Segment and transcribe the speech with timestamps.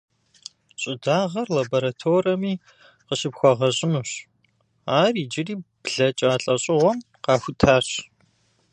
[0.81, 2.53] Щӏыдагъэр лабораторэми
[3.07, 4.11] къыщыпхуэгъэщӏынущ,
[4.99, 7.87] ар иджыри блэкӏа лӏэщӏыгъуэм къахутащ.